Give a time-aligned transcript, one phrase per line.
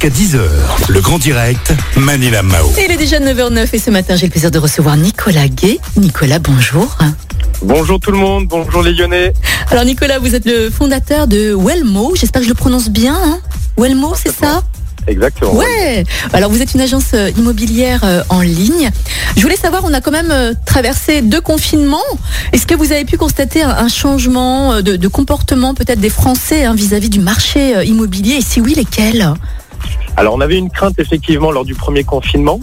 [0.00, 0.40] Jusqu'à 10h,
[0.88, 2.70] le grand direct, Manila Mao.
[2.78, 5.78] Et il est déjà 9h09 et ce matin j'ai le plaisir de recevoir Nicolas Gay.
[5.98, 6.96] Nicolas, bonjour.
[7.60, 9.34] Bonjour tout le monde, bonjour les Lyonnais.
[9.70, 13.14] Alors Nicolas, vous êtes le fondateur de Wellmo, j'espère que je le prononce bien.
[13.14, 13.40] Hein
[13.76, 14.62] Wellmo, c'est ça?
[15.06, 15.52] Exactement.
[15.52, 16.04] Ouais.
[16.32, 18.90] Alors vous êtes une agence euh, immobilière euh, en ligne.
[19.36, 21.98] Je voulais savoir, on a quand même euh, traversé deux confinements.
[22.54, 26.74] Est-ce que vous avez pu constater un, changement de, de comportement peut-être des Français hein,
[26.74, 28.36] vis-à-vis du marché immobilier?
[28.36, 29.34] Et si oui, lesquels?
[30.16, 32.60] Alors on avait une crainte effectivement lors du premier confinement.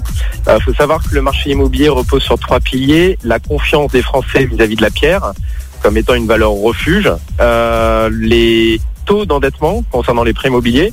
[0.47, 3.17] Il faut savoir que le marché immobilier repose sur trois piliers.
[3.23, 5.31] La confiance des Français vis-à-vis de la pierre
[5.81, 10.91] comme étant une valeur refuge, euh, les taux d'endettement concernant les prêts immobiliers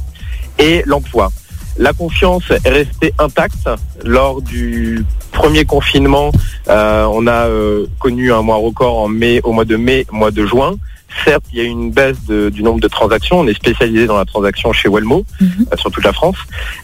[0.58, 1.32] et l'emploi.
[1.76, 3.68] La confiance est restée intacte
[4.04, 6.30] lors du premier confinement.
[6.68, 10.30] Euh, on a euh, connu un mois record en mai, au mois de mai, mois
[10.30, 10.76] de juin.
[11.24, 13.40] Certes, il y a eu une baisse de- du nombre de transactions.
[13.40, 15.66] On est spécialisé dans la transaction chez Wellmo, Mhm.
[15.72, 16.36] euh, sur toute la France.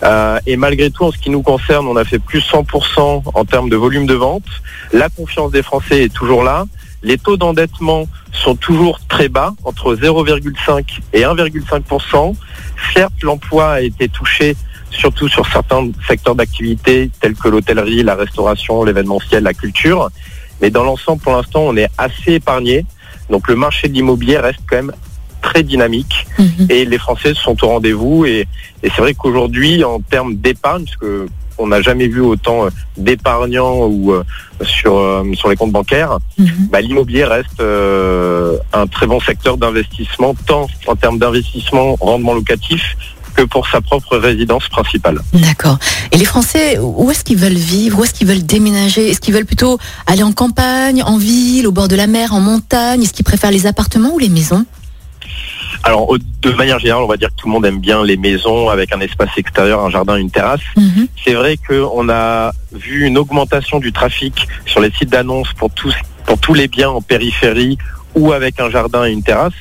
[0.02, 3.45] Euh, et malgré tout, en ce qui nous concerne, on a fait plus 100% en
[3.45, 4.45] termes de volume de vente.
[4.92, 6.64] La confiance des Français est toujours là.
[7.03, 12.36] Les taux d'endettement sont toujours très bas, entre 0,5 et 1,5%.
[12.95, 14.55] Certes, l'emploi a été touché
[14.91, 20.11] surtout sur certains secteurs d'activité tels que l'hôtellerie, la restauration, l'événementiel, la culture.
[20.61, 22.84] Mais dans l'ensemble, pour l'instant, on est assez épargné.
[23.31, 24.92] Donc le marché de l'immobilier reste quand même
[25.42, 26.67] très dynamique Mhm.
[26.69, 28.25] et les Français sont au rendez-vous.
[28.27, 28.47] Et,
[28.83, 31.27] et c'est vrai qu'aujourd'hui, en termes d'épargne, parce que
[31.62, 34.25] on n'a jamais vu autant euh, d'épargnants ou euh,
[34.62, 36.69] sur euh, sur les comptes bancaires, Mhm.
[36.70, 42.97] bah, l'immobilier reste euh, un très bon secteur d'investissement, tant en termes d'investissement, rendement locatif,
[43.41, 45.20] que pour sa propre résidence principale.
[45.33, 45.78] D'accord.
[46.12, 47.98] Et les Français, où est-ce qu'ils veulent vivre?
[47.98, 49.08] Où est-ce qu'ils veulent déménager?
[49.08, 52.41] Est-ce qu'ils veulent plutôt aller en campagne, en ville, au bord de la mer, en
[52.41, 53.02] montagne?
[53.02, 54.66] Est-ce qu'ils préfèrent les appartements ou les maisons?
[55.84, 58.68] Alors, de manière générale, on va dire que tout le monde aime bien les maisons
[58.68, 60.61] avec un espace extérieur, un jardin, une terrasse.
[60.77, 61.08] Mhm.
[61.24, 65.94] C'est vrai qu'on a vu une augmentation du trafic sur les sites d'annonces pour tous,
[66.27, 67.79] pour tous les biens en périphérie
[68.14, 69.55] ou avec un jardin et une terrasse.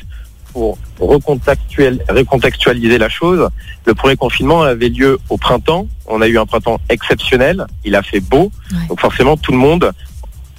[0.54, 3.50] Pour recontextualiser la chose,
[3.86, 5.88] le premier confinement avait lieu au printemps.
[6.08, 7.66] On a eu un printemps exceptionnel.
[7.86, 8.52] Il a fait beau.
[8.72, 8.88] Ouais.
[8.90, 9.92] Donc forcément, tout le monde,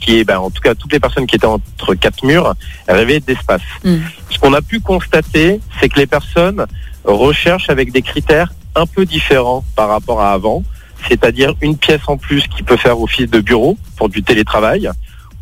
[0.01, 2.55] qui est, ben, en tout cas toutes les personnes qui étaient entre quatre murs,
[2.89, 3.63] rêvaient d'espace.
[3.85, 3.97] Mm.
[4.31, 6.65] Ce qu'on a pu constater, c'est que les personnes
[7.05, 10.63] recherchent avec des critères un peu différents par rapport à avant,
[11.09, 14.91] c'est-à-dire une pièce en plus qui peut faire office de bureau pour du télétravail,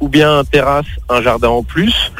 [0.01, 2.13] ou bien un terrasse, un jardin en plus.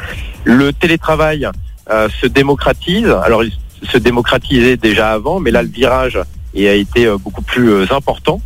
[0.43, 1.47] Le télétravail
[1.89, 3.09] se démocratise.
[3.23, 3.51] Alors il
[3.87, 6.19] se démocratisait déjà avant, mais là le virage
[6.67, 8.41] a été euh, beaucoup plus euh, important.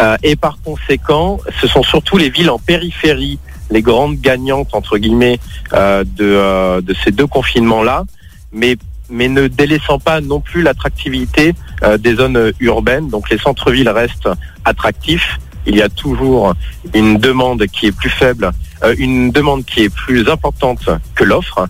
[0.00, 3.38] Euh, et par conséquent, ce sont surtout les villes en périphérie,
[3.70, 5.38] les grandes gagnantes entre guillemets
[5.72, 8.04] euh, de, euh, ces deux confinements-là,
[8.52, 8.76] mais
[9.08, 11.54] mais ne délaissant pas non plus l'attractivité
[11.84, 13.08] euh, des zones euh, urbaines.
[13.08, 14.28] Donc les centres-villes restent
[14.64, 15.38] attractifs.
[15.66, 16.54] Il y a toujours
[16.94, 18.52] une demande qui est plus faible,
[18.84, 21.68] euh, une demande qui est plus importante que l'offre,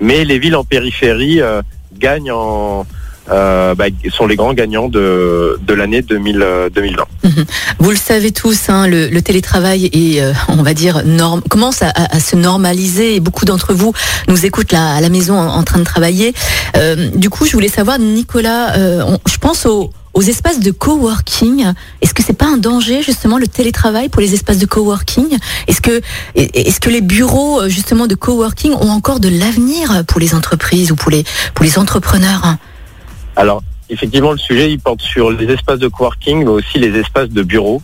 [0.00, 1.62] mais les villes en périphérie euh,
[1.98, 2.86] gagnent en
[3.28, 3.86] euh, bah,
[4.16, 7.04] sont les grands gagnants de, de l'année 2000, euh, 2020.
[7.80, 12.36] Vous le savez tous, hein, le, télétravail est, on va dire, norme, commence à, se
[12.36, 13.92] normaliser et beaucoup d'entre vous
[14.28, 16.34] nous écoutent là à la maison en, train de travailler.
[17.14, 21.72] Du coup, je voulais savoir, Nicolas, je pense aux, aux espaces de coworking.
[22.00, 25.38] Est-ce que c'est pas un danger justement le télétravail pour les espaces de coworking?
[25.68, 26.00] Est-ce que
[26.34, 30.90] est-ce que les bureaux euh, justement de coworking ont encore de l'avenir pour les entreprises
[30.90, 31.22] ou pour les
[31.54, 32.56] pour les entrepreneurs?
[33.36, 37.28] Alors, effectivement, le sujet, il porte sur les espaces de coworking, mais aussi les espaces
[37.28, 37.82] de bureau.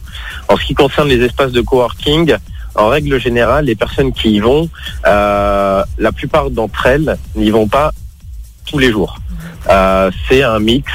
[0.49, 2.35] En ce qui concerne les espaces de coworking,
[2.75, 4.71] en règle générale, les personnes qui y vont,
[5.07, 7.93] euh, la plupart d'entre elles n'y vont pas
[8.65, 9.19] tous les jours.
[9.69, 10.91] Euh, C'est un mix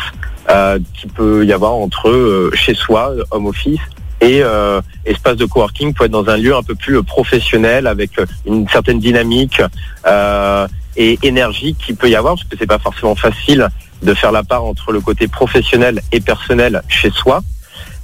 [0.49, 3.79] euh, qui peut y avoir entre euh, chez soi, home office,
[4.21, 7.85] et euh, espace de coworking peut être dans un lieu un peu plus euh, professionnel
[7.85, 9.61] avec euh, une certaine dynamique
[10.07, 13.67] euh, et énergie qu'il peut y avoir parce que c'est pas forcément facile
[14.01, 17.41] de faire la part entre le côté professionnel et personnel chez soi.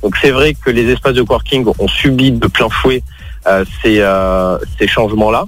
[0.03, 3.03] Donc c'est vrai que les espaces de coworking ont subi de plein fouet
[3.81, 4.05] ces,
[4.79, 5.45] ces changements-là.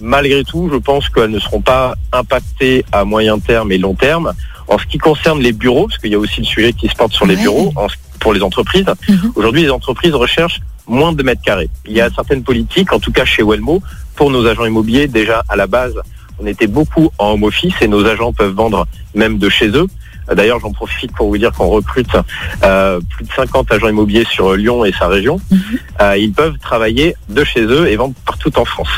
[0.00, 4.32] Malgré tout, je pense qu'elles ne seront pas impactées à moyen terme et long terme.
[4.68, 6.94] En ce qui concerne les bureaux, parce qu'il y a aussi le sujet qui se
[6.94, 7.42] porte sur les Ouais.
[7.42, 7.86] bureaux en
[8.20, 9.32] pour les entreprises, Mhm.
[9.36, 11.68] aujourd'hui les entreprises recherchent moins de mètres carrés.
[11.86, 13.82] Il y a certaines politiques, en tout cas chez Wellmo,
[14.16, 15.94] pour nos agents immobiliers, déjà à la base,
[16.40, 19.86] on était beaucoup en home office et nos agents peuvent vendre même de chez eux.
[20.34, 22.16] D'ailleurs, j'en profite pour vous dire qu'on recrute
[22.64, 25.40] euh, plus de 50 agents immobiliers sur Lyon et sa région.
[25.50, 25.60] Mhm.
[26.00, 28.88] Euh, ils peuvent travailler de chez eux et vendre partout en France.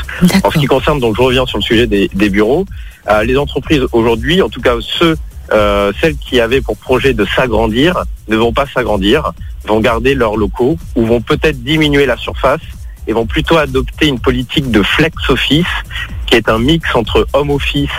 [0.43, 2.65] En ce qui concerne, donc je reviens sur le sujet des, des bureaux,
[3.09, 5.15] euh, les entreprises aujourd'hui, en tout cas ceux
[5.51, 9.31] euh, celles qui avaient pour projet de s'agrandir ne vont pas s'agrandir,
[9.65, 12.61] vont garder leurs locaux ou vont peut-être diminuer la surface
[13.07, 15.65] et vont plutôt adopter une politique de flex office
[16.27, 17.89] qui est un mix entre home office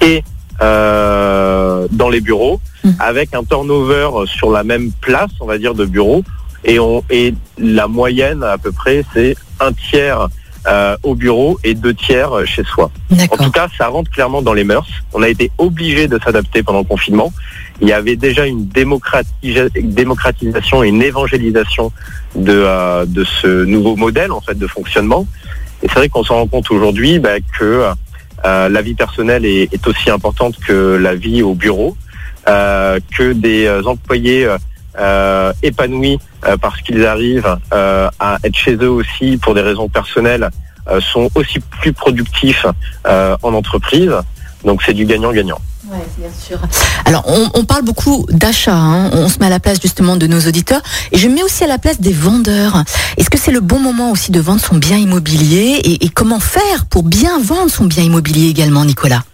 [0.00, 0.22] et
[0.60, 2.90] euh, dans les bureaux Mm.
[2.98, 6.24] avec un turnover sur la même place, on va dire, de bureaux.
[6.64, 10.28] Et, on, et la moyenne à peu près, c'est un tiers
[10.68, 12.90] euh, au bureau et deux tiers chez soi.
[13.30, 14.86] En tout cas, ça rentre clairement dans les mœurs.
[15.12, 17.32] On a été obligé de s'adapter pendant le confinement.
[17.80, 21.90] Il y avait déjà une démocratisa- démocratisation et une évangélisation
[22.36, 25.26] de, euh, de ce nouveau modèle en fait de fonctionnement.
[25.82, 27.90] Et c'est vrai qu'on s'en rend compte aujourd'hui bah, que
[28.44, 32.01] euh, la vie personnelle est, est aussi importante que la vie au bureau, euh,
[32.46, 34.58] que des euh, employés euh,
[34.98, 39.88] euh, épanouis euh, parce qu'ils arrivent euh, à être chez eux aussi pour des raisons
[39.88, 40.50] personnelles
[40.90, 42.66] euh, sont aussi plus productifs
[43.06, 44.12] euh, en entreprise.
[44.64, 45.58] Donc c'est du gagnant-gagnant.
[45.90, 46.58] Ouais, bien sûr.
[47.04, 48.74] Alors, on, parle beaucoup d'achat.
[48.74, 49.10] hein.
[49.12, 50.80] On se met à la place justement de nos auditeurs.
[51.10, 52.84] Et je me mets aussi à la place des vendeurs.
[53.16, 55.80] Est-ce que c'est le bon moment aussi de vendre son bien immobilier?
[55.84, 59.24] Et comment faire pour bien vendre son bien immobilier également, Nicolas?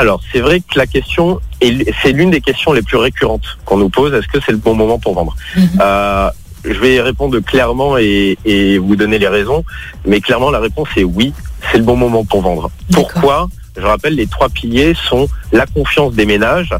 [0.00, 3.78] Alors c'est vrai que la question, est- c'est l'une des questions les plus récurrentes qu'on
[3.78, 4.12] nous pose.
[4.14, 5.34] Est-ce que c'est le bon moment pour vendre?
[5.56, 5.68] Mhm.
[5.80, 6.30] Euh,
[6.64, 9.62] Je vais répondre clairement et, et vous donner les raisons.
[10.04, 11.32] Mais clairement la réponse est oui,
[11.70, 12.70] c'est le bon moment pour vendre.
[12.92, 13.48] Pourquoi?
[13.76, 16.74] Je rappelle, les trois piliers sont la confiance des ménages.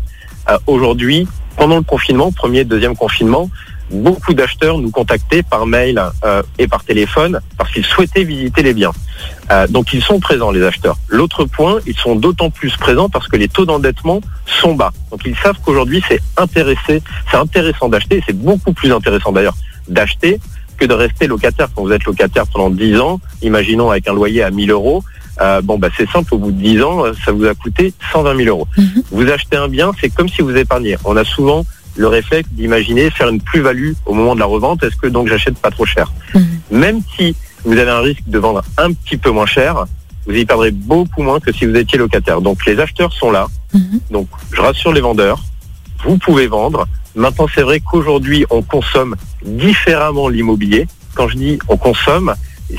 [0.51, 3.49] Euh, Aujourd'hui, pendant le confinement, premier, deuxième confinement,
[3.91, 8.75] beaucoup d'acheteurs nous contactaient par mail euh, et par téléphone parce qu'ils souhaitaient visiter les
[8.75, 8.93] biens.
[9.51, 10.97] Euh, donc ils sont présents, les acheteurs.
[11.09, 14.93] L'autre point, ils sont d'autant plus présents parce que les taux d'endettement sont bas.
[15.11, 19.57] Donc ils savent qu'aujourd'hui, c'est intéressé, c'est intéressant d'acheter, et c'est beaucoup plus intéressant d'ailleurs
[19.89, 20.41] d'acheter
[20.77, 21.69] que de rester locataire.
[21.75, 25.03] Quand vous êtes locataire pendant 10 ans, imaginons avec un loyer à 1000 euros,
[25.41, 27.93] euh, bon, bah, c'est simple, au bout de 10 ans, euh, ça vous a coûté
[28.13, 28.69] 120 000 euros.
[28.77, 29.03] Mhm.
[29.11, 30.97] Vous achetez un bien, c'est comme si vous épargniez.
[31.05, 31.65] On a souvent
[31.97, 34.83] le réflexe d'imaginer faire une plus-value au moment de la revente.
[34.83, 36.13] Est-ce que donc j'achète pas trop cher?
[36.35, 36.61] Mhm.
[36.71, 37.35] Même si
[37.65, 39.87] vous avez un risque de vendre un petit peu moins cher,
[40.27, 42.41] vous y perdrez beaucoup moins que si vous étiez locataire.
[42.41, 43.47] Donc les acheteurs sont là.
[43.73, 44.01] Mhm.
[44.11, 45.43] Donc je rassure les vendeurs,
[46.05, 46.87] vous pouvez vendre.
[47.15, 50.87] Maintenant c'est vrai qu'aujourd'hui on consomme différemment l'immobilier.
[51.15, 52.35] Quand je dis on consomme,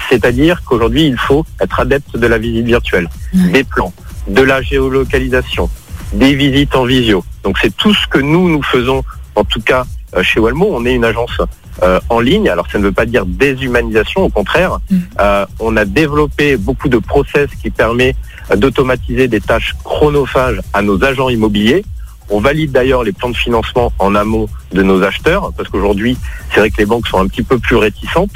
[0.10, 3.94] c'est-à-dire qu'aujourd'hui il faut être adepte de la visite virtuelle, des plans,
[4.28, 5.70] de la géolocalisation,
[6.14, 7.24] des visites en visio.
[7.44, 9.04] Donc c'est tout ce que nous nous faisons,
[9.36, 10.68] en tout cas euh, chez Walmo.
[10.72, 11.42] On est une agence
[11.84, 12.50] euh, en ligne.
[12.50, 14.80] Alors ça ne veut pas dire déshumanisation, au contraire.
[14.90, 15.02] Mhm.
[15.20, 18.16] Euh, on a développé beaucoup de process qui permet
[18.52, 21.84] euh, d'automatiser des tâches chronophages à nos agents immobiliers.
[22.30, 26.18] On valide d'ailleurs les plans de financement en amont de nos acheteurs, parce qu'aujourd'hui,
[26.52, 28.32] c'est vrai que les banques sont un petit peu plus réticentes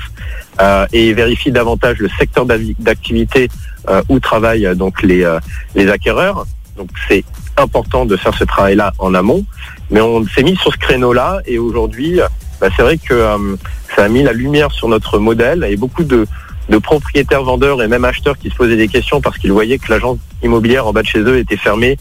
[0.61, 3.49] euh, et vérifient davantage le secteur d'activité
[3.89, 5.39] euh, où travaillent donc les, euh,
[5.75, 6.45] les acquéreurs.
[6.77, 7.25] Donc c'est
[7.61, 9.45] important de faire ce travail-là en amont,
[9.89, 12.19] mais on s'est mis sur ce créneau-là et aujourd'hui,
[12.59, 13.55] bah, c'est vrai que euh,
[13.95, 16.27] ça a mis la lumière sur notre modèle et beaucoup de,
[16.69, 19.91] de propriétaires vendeurs et même acheteurs qui se posaient des questions parce qu'ils voyaient que
[19.91, 21.97] l'agence immobilière en bas de chez eux était fermée.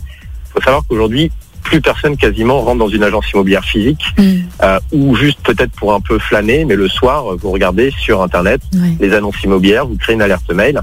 [0.49, 1.31] Il faut savoir qu'aujourd'hui,
[1.63, 4.43] plus personne quasiment rentre dans une agence immobilière physique Mhm.
[4.63, 8.61] euh, ou juste peut-être pour un peu flâner, mais le soir, vous regardez sur Internet
[8.99, 10.81] les annonces immobilières, vous créez une alerte mail.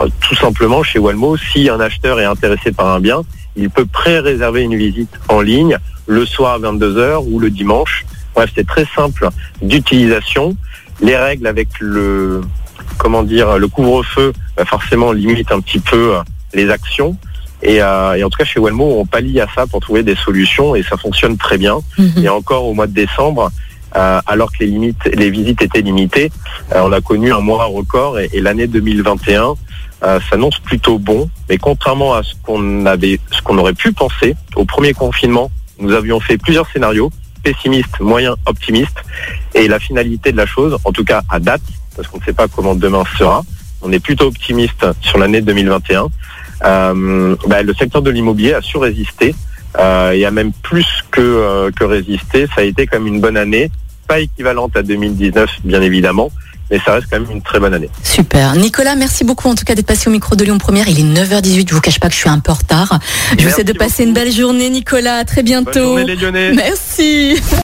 [0.00, 3.22] Euh, Tout simplement, chez Walmo, si un acheteur est intéressé par un bien,
[3.56, 8.04] il peut pré-réserver une visite en ligne le soir à 22h ou le dimanche.
[8.34, 9.28] Bref, c'est très simple
[9.62, 10.56] d'utilisation.
[11.00, 12.40] Les règles avec le,
[12.98, 17.16] comment dire, le couvre-feu, bah, forcément, limite un petit peu euh, les actions.
[17.62, 20.16] Et, euh, et en tout cas, chez Walmo, on pallie à ça pour trouver des
[20.16, 21.78] solutions et ça fonctionne très bien.
[21.98, 22.24] Mhm.
[22.24, 23.50] Et encore au mois de décembre,
[23.96, 26.30] euh, alors que les limites, les visites étaient limitées,
[26.72, 29.54] euh, on a connu un mois record et, et l'année 2021
[30.04, 31.28] euh, s'annonce plutôt bon.
[31.48, 35.92] Mais contrairement à ce qu'on avait, ce qu'on aurait pu penser au premier confinement, nous
[35.92, 37.10] avions fait plusieurs scénarios
[37.44, 38.96] pessimiste, moyen, optimiste.
[39.54, 41.62] Et la finalité de la chose, en tout cas à date,
[41.94, 43.42] parce qu'on ne sait pas comment demain sera,
[43.82, 46.08] on est plutôt optimiste sur l'année 2021.
[46.64, 49.34] Euh, bah, le secteur de l'immobilier a su résister
[49.78, 52.46] euh, et a même plus que, euh, que résisté.
[52.54, 53.70] Ça a été même une bonne année,
[54.08, 56.30] pas équivalente à 2019 bien évidemment,
[56.70, 57.90] mais ça reste quand même une très bonne année.
[58.02, 58.54] Super.
[58.56, 60.88] Nicolas, merci beaucoup en tout cas d'être passé au micro de Lyon Première.
[60.88, 61.68] Il est 9h18.
[61.68, 62.98] Je vous cache pas que je suis un peu en retard.
[63.38, 64.08] Je vous souhaite de passer beaucoup.
[64.08, 65.16] une belle journée, Nicolas.
[65.18, 65.72] À très Bonne bientôt.
[65.98, 67.36] journée les Lyonnais Merci.